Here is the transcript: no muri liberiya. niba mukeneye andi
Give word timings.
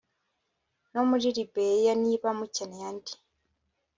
no 0.93 1.01
muri 1.09 1.25
liberiya. 1.37 1.93
niba 2.03 2.27
mukeneye 2.37 2.85
andi 2.91 3.13